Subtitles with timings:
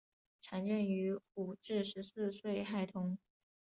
[0.39, 3.19] 常见于五至十四岁孩童。